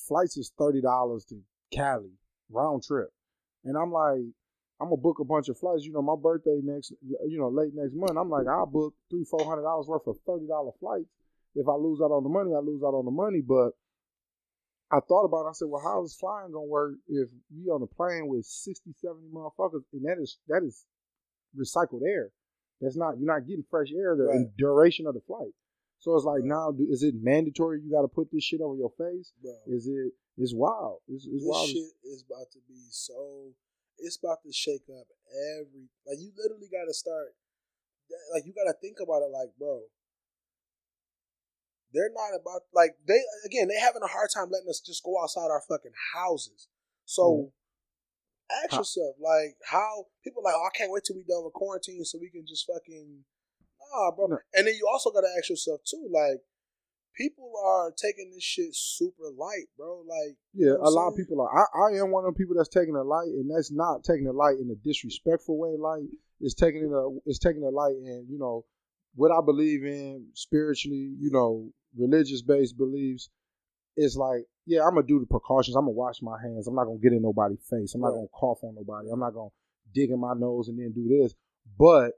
[0.09, 1.39] flights is thirty dollars to
[1.73, 2.11] Cali
[2.51, 3.11] round trip,
[3.65, 4.21] and I'm like,
[4.83, 5.85] I'm gonna book a bunch of flights.
[5.85, 8.19] You know, my birthday next, you know, late next month.
[8.19, 11.09] I'm like, I'll book three, four hundred dollars worth of thirty dollar flights.
[11.55, 13.43] If I lose out on the money, I lose out on the money.
[13.47, 13.71] But
[14.91, 15.51] I thought about it.
[15.51, 18.93] I said, well, how is flying gonna work if we on a plane with 60,
[19.01, 20.85] 70 motherfuckers, and that is that is
[21.57, 22.31] recycled air.
[22.81, 24.57] That's not you're not getting fresh air the Right.
[24.59, 25.55] duration of the flight.
[26.01, 27.81] So it's like now, is it mandatory?
[27.81, 29.33] You got to put this shit over your face.
[29.41, 29.53] bro.
[29.69, 30.13] Is it?
[30.37, 30.99] It's wild.
[31.07, 31.69] It's, it's this wild.
[31.69, 33.53] shit is about to be so.
[34.03, 35.07] It's about to shake up
[35.55, 35.87] every.
[36.05, 37.39] Like you literally got to start.
[38.35, 39.31] Like you got to think about it.
[39.31, 39.87] Like, bro,
[41.95, 43.69] they're not about like they again.
[43.71, 46.69] They having a hard time letting us just go outside our fucking houses.
[47.07, 47.53] So.
[48.53, 51.55] Ask How- yourself, like, how people like, oh, I can't wait till we done with
[51.55, 53.25] quarantine so we can just fucking,
[53.81, 54.27] ah, bro.
[54.27, 54.39] No.
[54.53, 56.45] And then you also got to ask yourself too, like,
[57.17, 60.05] people are taking this shit super light, bro.
[60.09, 61.51] Like, you Yeah, know what a lot of people are.
[61.51, 64.27] I, I am one of the people that's taking a light, and that's not taking
[64.27, 65.77] a light in a disrespectful way.
[65.79, 66.09] Light
[66.41, 68.65] it's taking it a it's taking a light and you know
[69.15, 71.15] what I believe in spiritually.
[71.19, 73.29] You know, religious based beliefs.
[73.97, 75.77] It's like yeah, I'm gonna do the precautions.
[75.77, 76.67] I'm gonna wash my hands.
[76.67, 77.95] I'm not gonna get in nobody's face.
[77.95, 78.15] I'm not Right.
[78.15, 79.09] gonna cough on nobody.
[79.13, 79.51] I'm not gonna
[79.95, 81.35] dig in my nose and then do this.
[81.79, 82.13] But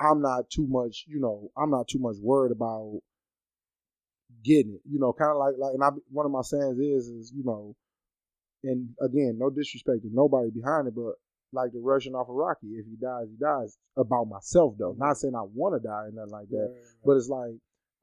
[0.00, 1.04] I'm not too much.
[1.08, 3.00] You know, I'm not too much worried about
[4.44, 4.80] getting it.
[4.90, 7.44] You know, kind of like like, and I one of my sayings is is you
[7.44, 7.74] know,
[8.62, 11.14] and again, no disrespect to nobody behind it, but
[11.52, 13.76] like the Russian off of Rocky, if he dies, he dies.
[13.96, 17.16] About myself though, not saying I want to die and nothing like that, right, but
[17.16, 17.52] it's like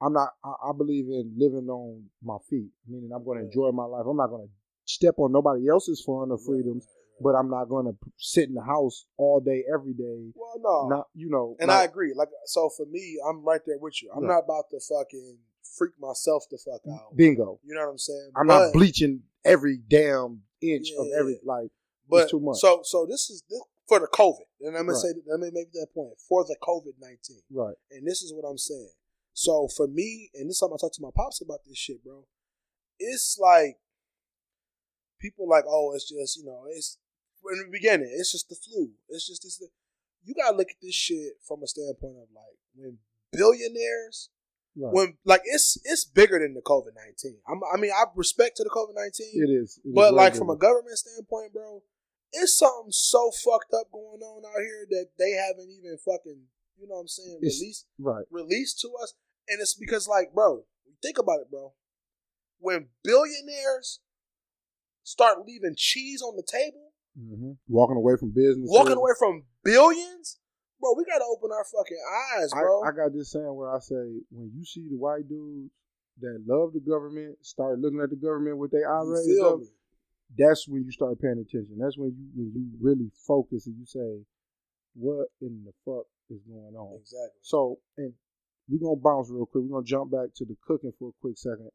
[0.01, 0.29] I'm not.
[0.43, 3.51] I, I believe in living on my feet, meaning I'm going to Right.
[3.51, 4.05] enjoy my life.
[4.07, 4.53] I'm not going to
[4.85, 7.23] step on nobody else's fun or freedoms, right.
[7.23, 10.31] but I'm not going to sit in the house all day, every day.
[10.35, 12.13] Well, no, Not you know, and I agree.
[12.15, 14.11] Like, so for me, I'm right there with you.
[14.15, 14.35] I'm Right.
[14.35, 15.37] not about to fucking
[15.77, 17.15] freak myself the fuck out.
[17.15, 17.59] bingo.
[17.63, 18.31] You know what I'm saying?
[18.35, 21.71] I'm But- not bleaching every damn inch of every like.
[22.09, 22.57] But too much.
[22.59, 25.01] so so this is this, for the COVID, and I'm gonna Right.
[25.01, 27.41] say let me make that point for the COVID nineteen.
[27.51, 27.75] Right.
[27.91, 28.91] And this is what I'm saying.
[29.33, 32.25] So for me, and this time I talked to my pops about this shit, bro.
[32.99, 33.79] It's like
[35.19, 36.97] people like, oh, it's just you know, it's
[37.51, 38.91] in the beginning, it's just the flu.
[39.09, 39.61] It's just this.
[40.23, 42.99] You gotta look at this shit from a standpoint of like when
[43.31, 44.29] billionaires,
[44.79, 44.93] Right.
[44.93, 47.37] when like it's it's bigger than the COVID nineteen.
[47.47, 49.33] I mean, I respect to the COVID nineteen.
[49.33, 49.79] it is.
[49.83, 51.81] it is But very like from a government standpoint, bro,
[52.31, 56.43] it's something so fucked up going on out here that they haven't even fucking,
[56.79, 58.25] you know what I'm saying, released right.
[58.29, 59.13] released to us.
[59.49, 60.65] And it's because like, bro,
[61.01, 61.73] think about it, bro.
[62.59, 63.99] When billionaires
[65.03, 68.69] start leaving cheese on the table, hmm Walking away from business.
[68.69, 70.37] walking away from billions,
[70.79, 72.03] bro, we gotta open our fucking
[72.37, 72.83] eyes, bro.
[72.83, 75.71] I got this saying where I say when you see the white dudes
[76.19, 79.67] that love the government start looking at the government with their eye raised up, me?
[80.37, 81.77] that's when you start paying attention.
[81.79, 84.25] That's when you when you really focus and you say,
[84.95, 87.39] "What in the fuck is going on?" Exactly.
[87.41, 88.13] So, and
[88.69, 89.63] we're gonna bounce real quick.
[89.63, 91.69] We're gonna jump back to the cooking for a quick second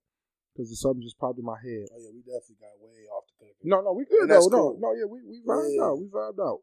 [0.53, 1.87] because something just popped in my head.
[1.95, 3.71] Oh yeah, we definitely got way off the cooking.
[3.71, 4.35] No, no, we good though.
[4.35, 4.79] that's No, cool.
[4.81, 5.85] no, yeah, we we vibed Yeah.
[5.87, 5.99] out.
[6.03, 6.61] We vibed out.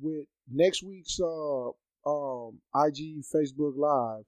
[0.00, 1.68] With next week's uh
[2.06, 4.24] um IG Facebook Live,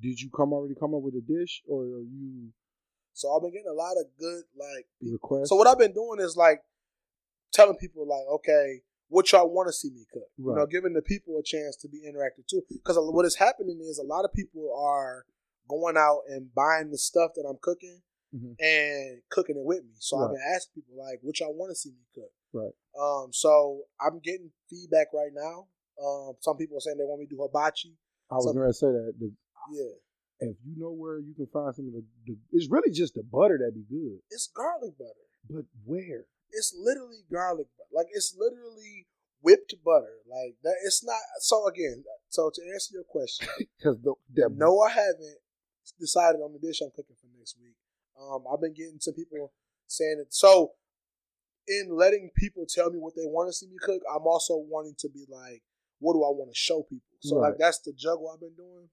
[0.00, 2.48] did you come already come up with a dish or are you
[3.12, 5.48] So I've been getting a lot of good like request?
[5.48, 6.62] So what I've been doing is like
[7.52, 10.28] telling people like, okay, what y'all want to see me cook.
[10.38, 12.62] You know, giving the people a chance to be interactive too.
[12.70, 15.24] Because what is happening is a lot of people are
[15.68, 18.02] going out and buying the stuff that I'm cooking
[18.34, 18.56] Mhm.
[18.58, 19.94] and cooking it with me.
[19.98, 20.38] So I've Right.
[20.38, 22.32] been asking people like, what y'all want to see me cook.
[22.52, 22.72] Right.
[22.98, 25.66] Um, so I'm getting feedback right now.
[26.02, 27.96] Um, some people are saying they want me to do hibachi.
[28.30, 29.14] I was to say that.
[29.18, 29.32] The,
[29.70, 33.14] Yeah, if you know where you can find some of the, the, it's really just
[33.14, 34.18] the butter that'd be good.
[34.30, 35.26] it's garlic butter.
[35.48, 36.26] But where?
[36.50, 37.92] It's literally garlic butter.
[37.94, 39.06] Like it's literally
[39.40, 40.20] whipped butter.
[40.28, 40.76] Like that.
[40.84, 41.20] It's not.
[41.40, 43.98] So again, so to answer your question, Because
[44.56, 45.38] no, I haven't
[45.98, 47.76] decided on the dish I'm cooking for next week.
[48.18, 49.52] Um, I've been getting some people
[49.86, 50.32] saying it.
[50.34, 50.72] So,
[51.68, 54.94] in letting people tell me what they want to see me cook, I'm also wanting
[54.98, 55.62] to be like,
[55.98, 57.16] what do I want to show people?
[57.20, 57.50] So, Right.
[57.50, 58.88] like, that's the juggle I've been doing.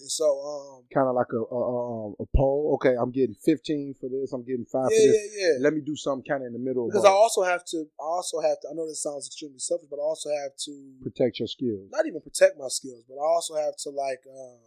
[0.00, 2.72] And so, um, kind of like a, a um a poll.
[2.74, 4.32] Okay, I'm getting 15 for this.
[4.32, 5.36] I'm getting five yeah, for yeah, this.
[5.38, 5.52] yeah.
[5.60, 6.88] Let me do something kind of in the middle.
[6.88, 8.68] Because I also have to, I also have to.
[8.70, 11.88] I know this sounds extremely selfish, but I also have to protect your skills.
[11.92, 14.58] not even protect my skills, but I also have to like um,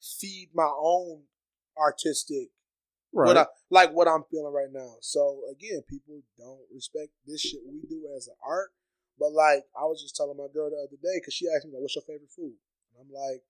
[0.00, 1.24] feed my own
[1.76, 2.55] artistic
[3.12, 3.28] Right.
[3.28, 4.96] what I like what I'm feeling right now.
[5.00, 8.70] So again, people don't respect this shit we do as an art.
[9.18, 11.72] But like I was just telling my girl the other day because she asked me
[11.72, 12.54] like, "What's your favorite food?"
[12.92, 13.42] And I'm like,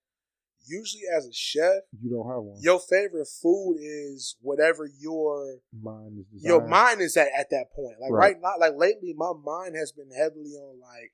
[0.65, 2.57] usually as a chef, you don't have one.
[2.61, 7.99] your favorite food is whatever your Mine is your mind is at at that point.
[7.99, 8.35] Like Right.
[8.35, 11.13] right now, like lately, my mind has been heavily on like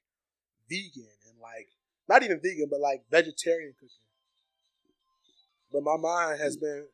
[0.70, 1.70] vegan and like
[2.08, 4.10] not even vegan, but like vegetarian cooking.
[5.72, 6.62] But my mind has mm.
[6.62, 6.88] been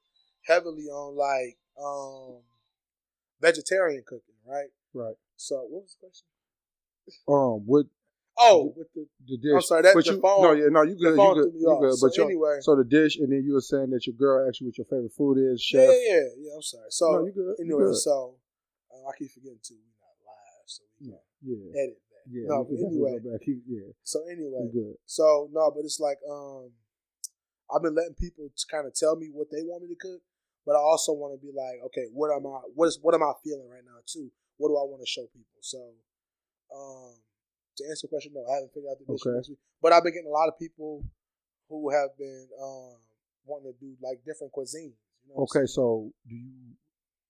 [0.46, 2.42] heavily on like um
[3.42, 4.70] vegetarian cooking, right?
[4.94, 5.16] Right.
[5.38, 6.28] So what was the question?
[7.28, 7.86] Um, what
[8.42, 9.52] Oh, with the the dish?
[9.54, 10.42] I'm sorry, that but the you, phone.
[10.44, 11.20] No, yeah, no, you good.
[11.20, 11.52] You good.
[11.60, 11.98] You good.
[12.00, 14.62] So But anyway, so the dish, and then you were saying that your girl asked
[14.62, 15.82] you what your favorite food is, chef.
[15.84, 16.52] yeah, yeah, yeah.
[16.56, 16.88] I'm sorry.
[16.90, 17.56] So no, you good.
[17.60, 17.96] you anyway, good.
[18.00, 18.36] so
[18.96, 19.76] uh, I keep forgetting too.
[19.76, 22.26] We're not live, so we Yeah, can yeah, edit that.
[22.32, 22.48] yeah.
[22.48, 23.42] no, but anyway, go back.
[23.44, 24.96] He- yeah, so anyway, good.
[25.06, 26.72] So no, but it's like um,
[27.68, 30.22] I've been letting people kind of tell me what they want me to cook,
[30.70, 32.62] but I also want to be like, okay, what am I?
[32.78, 34.30] What is what am I feeling right now too?
[34.58, 35.58] What do I want to show people?
[35.62, 35.82] So,
[36.70, 37.18] um,
[37.78, 39.58] to answer the question, no, I haven't figured out the Okay.
[39.82, 41.04] but I've been getting a lot of people
[41.70, 43.02] who have been um
[43.46, 44.94] wanting to do like different cuisines.
[45.26, 46.78] You know Okay, so do you?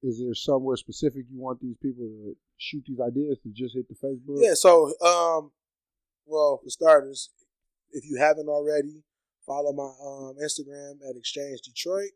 [0.03, 3.87] Is there somewhere specific you want these people to shoot these ideas to just hit
[3.87, 4.43] the Facebook?
[4.43, 5.51] Yeah, so um
[6.25, 7.29] well, for starters,
[7.91, 9.03] if you haven't already,
[9.47, 12.11] follow my um Instagram at Exchange Detroit.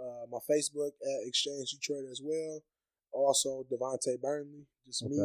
[0.00, 2.62] Uh my Facebook at Exchange Detroit as well.
[3.12, 5.18] Also Davante Burnley, just me.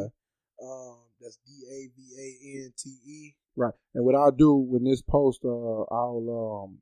[0.62, 2.28] Um that's D A V A
[2.64, 3.34] N T E.
[3.56, 3.74] Right.
[3.94, 6.78] And what I'll do when this post, uh, I'll um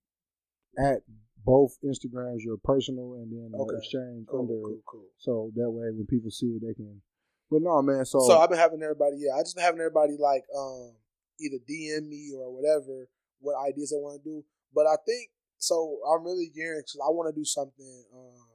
[0.79, 1.03] at
[1.45, 3.77] both Instagrams, your personal and then uh, Okay.
[3.77, 5.07] exchange Cool, under cool, cool.
[5.19, 7.03] So that way, when people see it, they can.
[7.51, 8.05] But no, man.
[8.07, 10.97] So, So I've been having everybody, yeah, I just been having everybody like um
[11.39, 13.09] either DM me or whatever
[13.41, 14.45] what ideas they want to do.
[14.75, 15.99] But I think so.
[16.09, 18.49] I'm really gearing because I want to do something um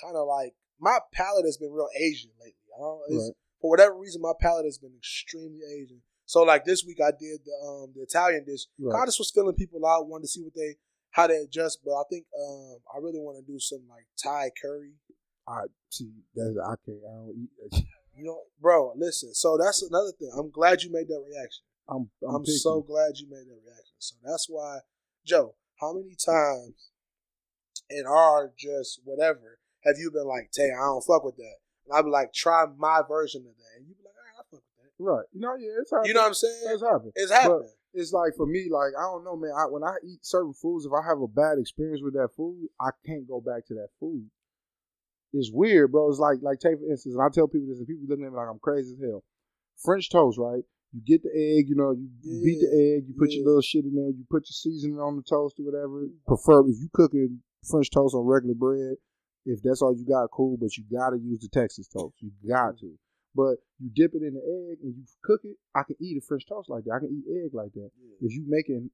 [0.00, 2.68] kind of like my palate has been real Asian lately.
[2.76, 3.36] I don't it's, Right.
[3.60, 6.02] for whatever reason my palate has been extremely Asian.
[6.26, 8.66] So like this week I did the um the Italian dish.
[8.78, 9.00] Right.
[9.00, 10.76] I just was filling people out, wanted to see what they
[11.10, 11.80] how they adjust.
[11.84, 14.94] But I think um I really want to do some like Thai curry.
[15.48, 16.98] I see that's I can't.
[17.08, 17.50] I don't eat.
[17.70, 17.82] That.
[18.16, 19.34] You know, bro, listen.
[19.34, 20.30] So that's another thing.
[20.36, 21.62] I'm glad you made that reaction.
[21.88, 23.94] I'm I'm, I'm, so glad you made that reaction.
[23.98, 24.78] So that's why,
[25.24, 26.90] Joe, how many times
[27.90, 31.56] in our just whatever have you been like, Tay, I don't fuck with that?
[31.86, 33.78] And I'd be like, try my version of that.
[33.78, 34.90] And you'd be like, all right, I fuck with that.
[34.98, 35.26] right.
[35.32, 36.08] You know, yeah, it's happening.
[36.08, 36.62] You know what I'm saying?
[36.66, 37.12] It's happening.
[37.14, 37.70] It's happening.
[37.94, 39.52] It's like for me, like I don't know, man.
[39.56, 42.68] I, when I eat certain foods, if I have a bad experience with that food,
[42.78, 44.28] I can't go back to that food.
[45.32, 46.10] It's weird, bro.
[46.10, 48.22] It's like, like take for instance, and I tell people this, and people look at
[48.22, 49.24] me like I'm crazy as hell.
[49.82, 50.62] French toast, right?
[50.96, 53.60] You get the egg, you know, you you beat the egg, you put your little
[53.60, 56.08] shit in there, you put your seasoning on the toast or whatever.
[56.26, 58.96] Prefer if you cooking French toast on regular bread,
[59.44, 60.56] if that's all you got, cool.
[60.56, 62.16] But you gotta use the Texas toast.
[62.20, 62.96] You got to.
[63.34, 65.60] But you dip it in the egg and you cook it.
[65.74, 66.96] I can eat a French toast like that.
[66.96, 67.90] I can eat egg like that.
[68.22, 68.88] If you making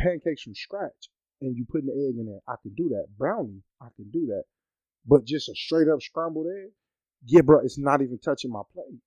[0.00, 1.06] pancakes from scratch
[1.40, 3.06] and you putting the egg in there, I can do that.
[3.16, 4.42] Brownie, I can do that.
[5.06, 6.72] But just a straight up scrambled egg,
[7.26, 8.98] yeah, bro, it's not even touching my plate.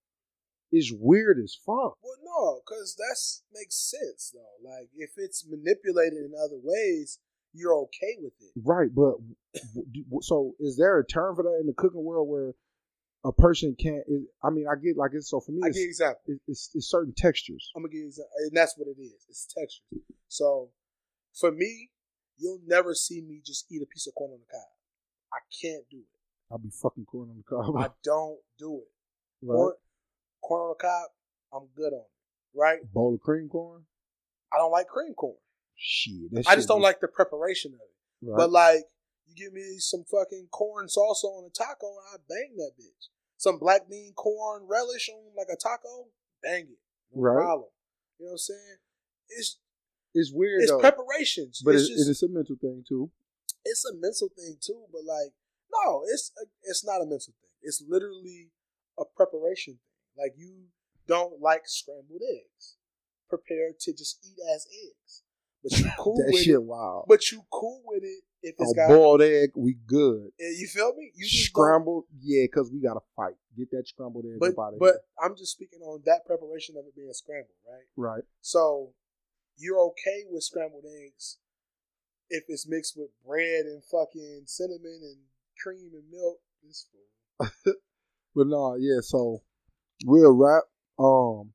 [0.71, 1.97] It's weird as fuck.
[2.01, 3.17] Well, no, because that
[3.53, 4.69] makes sense though.
[4.69, 7.19] Like if it's manipulated in other ways,
[7.53, 8.51] you're okay with it.
[8.63, 9.15] Right, but
[10.21, 12.53] so is there a term for that in the cooking world where
[13.25, 14.03] a person can't?
[14.07, 16.41] It, I mean, I get like it's so for me, I it's, give you it-
[16.47, 17.69] it's, it's certain textures.
[17.75, 19.25] I'm gonna give you an and that's what it is.
[19.29, 19.83] It's texture.
[20.29, 20.69] So
[21.37, 21.89] for me,
[22.37, 24.67] you'll never see me just eat a piece of corn on the cob.
[25.33, 26.51] I can't do it.
[26.51, 27.77] I'll be fucking corn on the cob.
[27.77, 28.91] I don't do it.
[29.45, 29.55] right?
[29.55, 29.73] Corn,
[30.51, 31.09] corn on the cob,
[31.53, 32.57] I'm good on it.
[32.59, 32.79] Right?
[32.93, 33.83] Bowl of cream corn.
[34.53, 35.37] I don't like cream corn.
[35.75, 38.29] Shit, I just don't is- like the preparation of it.
[38.29, 38.37] Right.
[38.37, 38.83] But like,
[39.27, 43.07] you give me some fucking corn salsa on a taco, and I bang that bitch.
[43.37, 46.07] some black bean corn relish on like a taco,
[46.43, 46.77] bang it,
[47.15, 47.41] no Right.
[47.41, 47.69] problem.
[48.19, 48.77] You know what I'm saying?
[49.29, 49.57] It's
[50.13, 53.09] It's weird it's though, preparations, but it's it's, just it's a mental thing too.
[53.65, 54.83] it's a mental thing too.
[54.91, 55.31] But like,
[55.71, 57.49] no, it's a, it's not a mental thing.
[57.63, 58.51] It's literally
[58.99, 59.90] a preparation thing.
[60.17, 60.65] Like you
[61.07, 62.75] don't like scrambled eggs,
[63.29, 65.23] prepare to just eat as eggs.
[65.63, 66.63] But you cool that with shit it.
[66.63, 67.05] wild.
[67.07, 68.87] But you cool with it if it's a got.
[68.89, 70.29] boiled egg, we good.
[70.39, 71.11] You feel me?
[71.15, 73.35] You Scrambled, yeah, because we got to fight.
[73.57, 76.75] Get that scrambled egg But up out of but I'm just speaking on that preparation
[76.77, 77.85] of it being scrambled, right?
[77.95, 78.23] Right.
[78.41, 78.93] So
[79.57, 81.37] you're okay with scrambled eggs
[82.29, 85.17] if it's mixed with bread and fucking cinnamon and
[85.61, 86.39] cream and milk.
[86.67, 87.47] It's cool.
[88.33, 89.01] But no, yeah.
[89.01, 89.41] So
[90.05, 90.63] we'll wrap.
[90.99, 91.53] Um,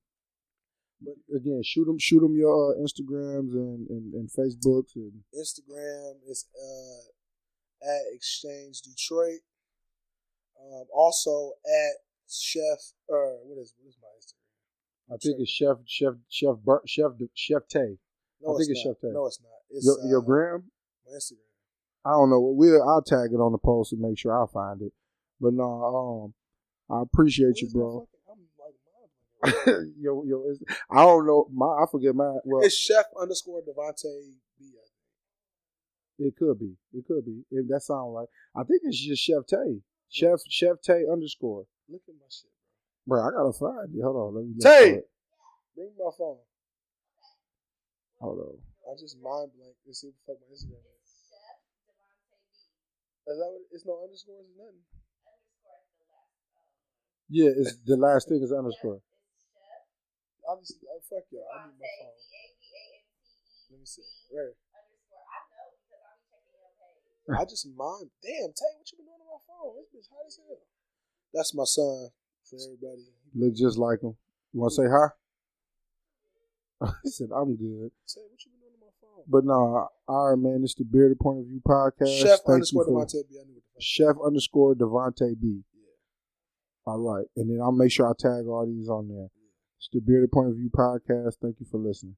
[1.01, 6.15] but again, shoot them, shoot them your uh, Instagrams and, and and Facebooks and Instagram
[6.29, 9.41] is uh, at Exchange Detroit.
[10.59, 11.97] Um, also at
[12.29, 15.15] Chef or what is what is my Instagram?
[15.15, 17.99] I think it's Chef Chef Chef Bur- Chef Chef Tay.
[18.41, 18.93] No, I think it's not.
[18.95, 19.13] Chef Tay.
[19.13, 19.51] No, it's not.
[19.71, 20.71] It's Your, uh, your gram.
[21.07, 21.45] my Instagram.
[22.07, 22.41] I don't know.
[22.41, 24.93] We'll I'll tag it on the post and make sure I find it.
[25.41, 26.35] But no, um,
[26.91, 28.01] I appreciate you, bro.
[28.01, 29.26] fucking- I'm like mind blanking.
[30.01, 30.61] yo, yo, it's,
[30.91, 31.47] I don't know.
[31.53, 32.37] My I forget my.
[32.45, 34.05] Well, It's Chef underscore Davante
[34.59, 34.73] B.
[34.73, 34.87] I
[36.19, 36.29] think.
[36.33, 36.75] it could be.
[36.93, 37.43] It could be.
[37.51, 38.29] If that sounds right.
[38.55, 39.81] I think it's just Chef Tay.
[40.09, 41.67] Chef Chef Tay underscore.
[41.89, 42.51] Look at my shit,
[43.07, 44.03] Bro, I gotta find it.
[44.03, 44.35] Hold on.
[44.35, 44.91] Let me look Tay!
[44.99, 45.09] it.
[45.77, 46.39] Bring my phone.
[48.21, 48.59] Hold on.
[48.91, 51.11] I just mind blank and see what the fuck my Instagram is.
[53.29, 54.81] Is that what, it's no underscores or nothing.
[57.29, 59.01] Yeah, it's the last thing is underscore.
[60.47, 61.51] Obviously, uh, fuck y'all.
[61.51, 62.15] I need my phone.
[63.71, 64.03] Let me see.
[64.31, 64.55] Right.
[67.35, 68.11] I just mind.
[68.23, 69.75] Damn, Tay, what you been doing on my phone?
[69.83, 70.63] This bitch hot as hell.
[71.35, 72.11] That's my son
[72.47, 73.11] for everybody.
[73.35, 74.15] Look just like him.
[74.53, 75.11] You want to say hi?
[77.03, 79.25] he said, "I'm good." Tay, what you been doing on my phone?
[79.27, 80.63] But nah, all right, man.
[80.63, 82.23] It's the Bearded Point of View podcast.
[82.23, 83.39] Chef Thank underscore Davante B.
[83.41, 83.43] I.
[83.81, 85.65] Chef underscore Davante B.
[85.75, 86.93] Yeah.
[86.93, 89.29] All right, and then I'll make sure I tag all these on there.
[89.87, 91.37] It's the Bearded Point of View podcast.
[91.41, 92.15] Thank you for listening.